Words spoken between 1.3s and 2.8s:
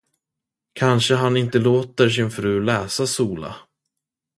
inte låter sin fru